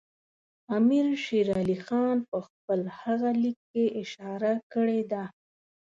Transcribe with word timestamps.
امیر 0.77 1.05
شېر 1.23 1.47
علي 1.59 1.77
خان 1.85 2.17
په 2.29 2.37
خپل 2.47 2.79
هغه 2.99 3.29
لیک 3.41 3.57
کې 3.71 3.83
اشاره 4.01 4.53
کړې 4.73 5.01
ده. 5.11 5.23